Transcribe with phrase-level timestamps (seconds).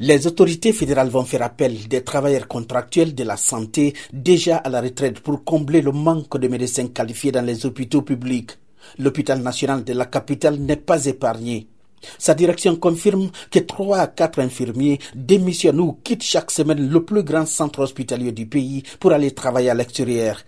[0.00, 4.80] Les autorités fédérales vont faire appel des travailleurs contractuels de la santé déjà à la
[4.80, 8.52] retraite pour combler le manque de médecins qualifiés dans les hôpitaux publics.
[9.00, 11.66] L'hôpital national de la capitale n'est pas épargné.
[12.16, 17.24] Sa direction confirme que 3 à 4 infirmiers démissionnent ou quittent chaque semaine le plus
[17.24, 20.42] grand centre hospitalier du pays pour aller travailler à l'extérieur.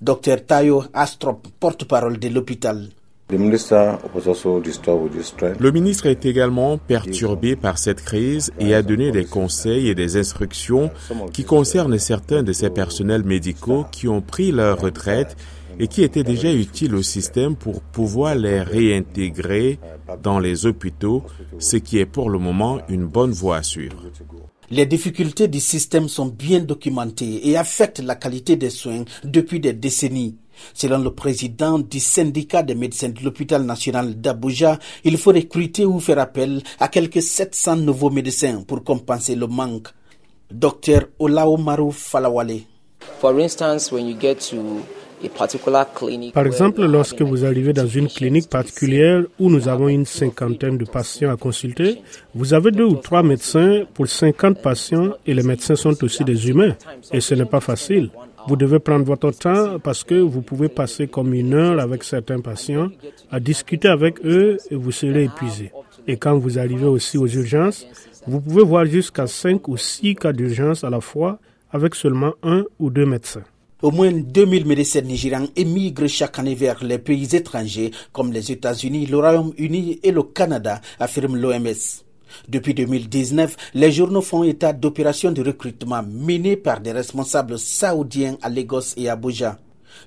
[0.00, 2.88] Dr Tayo Astrop, porte-parole de l'hôpital.
[5.58, 10.18] Le ministre est également perturbé par cette crise et a donné des conseils et des
[10.18, 10.90] instructions
[11.32, 15.36] qui concernent certains de ses personnels médicaux qui ont pris leur retraite
[15.78, 19.78] et qui étaient déjà utiles au système pour pouvoir les réintégrer
[20.22, 21.22] dans les hôpitaux,
[21.58, 24.04] ce qui est pour le moment une bonne voie à suivre.
[24.74, 29.74] Les difficultés du système sont bien documentées et affectent la qualité des soins depuis des
[29.74, 30.38] décennies.
[30.72, 36.00] Selon le président du syndicat des médecins de l'hôpital national d'Abuja, il faut recruter ou
[36.00, 39.88] faire appel à quelques 700 nouveaux médecins pour compenser le manque.
[40.50, 42.60] Dr Olaomaru Falawale.
[46.34, 50.84] Par exemple, lorsque vous arrivez dans une clinique particulière où nous avons une cinquantaine de
[50.84, 52.02] patients à consulter,
[52.34, 56.48] vous avez deux ou trois médecins pour 50 patients et les médecins sont aussi des
[56.48, 56.74] humains.
[57.12, 58.10] Et ce n'est pas facile.
[58.48, 62.40] Vous devez prendre votre temps parce que vous pouvez passer comme une heure avec certains
[62.40, 62.88] patients
[63.30, 65.70] à discuter avec eux et vous serez épuisé.
[66.08, 67.86] Et quand vous arrivez aussi aux urgences,
[68.26, 71.38] vous pouvez voir jusqu'à cinq ou six cas d'urgence à la fois
[71.70, 73.42] avec seulement un ou deux médecins.
[73.82, 79.06] Au moins 2000 médecins nigérians émigrent chaque année vers les pays étrangers comme les États-Unis,
[79.06, 82.04] le Royaume-Uni et le Canada, affirme l'OMS.
[82.48, 88.50] Depuis 2019, les journaux font état d'opérations de recrutement menées par des responsables saoudiens à
[88.50, 89.58] Lagos et Abuja.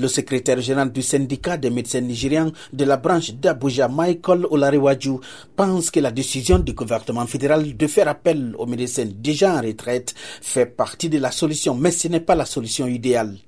[0.00, 5.20] Le secrétaire général du syndicat des médecins nigérians de la branche d'Abuja, Michael Olarewaju,
[5.54, 10.12] pense que la décision du gouvernement fédéral de faire appel aux médecins déjà en retraite
[10.42, 13.38] fait partie de la solution, mais ce n'est pas la solution idéale.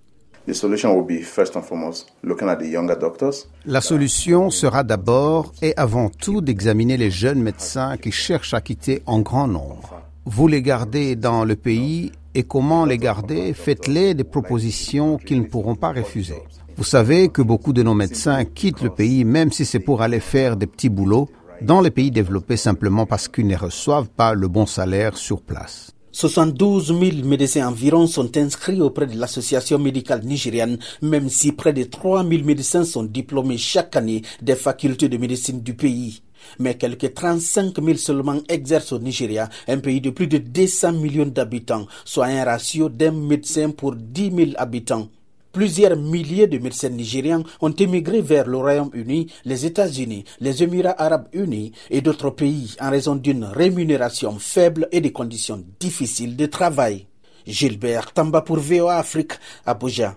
[3.67, 9.03] La solution sera d'abord et avant tout d'examiner les jeunes médecins qui cherchent à quitter
[9.07, 10.03] en grand nombre.
[10.25, 13.53] Vous les gardez dans le pays et comment les garder?
[13.53, 16.43] Faites-les des propositions qu'ils ne pourront pas refuser.
[16.77, 20.21] Vous savez que beaucoup de nos médecins quittent le pays même si c'est pour aller
[20.21, 21.29] faire des petits boulots
[21.61, 25.93] dans les pays développés simplement parce qu'ils ne reçoivent pas le bon salaire sur place.
[26.13, 31.85] 72 000 médecins environ sont inscrits auprès de l'association médicale nigériane, même si près de
[31.85, 36.23] 3 000 médecins sont diplômés chaque année des facultés de médecine du pays.
[36.59, 41.25] Mais quelques 35 000 seulement exercent au Nigeria, un pays de plus de 200 millions
[41.25, 45.09] d'habitants, soit un ratio d'un médecin pour 10 000 habitants.
[45.53, 51.29] Plusieurs milliers de médecins nigérians ont émigré vers le Royaume-Uni, les États-Unis, les Émirats arabes
[51.33, 57.07] unis et d'autres pays en raison d'une rémunération faible et des conditions difficiles de travail.
[57.47, 59.33] Gilbert Tamba pour VOA Afrique,
[59.67, 60.17] Abuja.